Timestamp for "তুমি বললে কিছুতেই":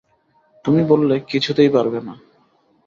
0.65-1.69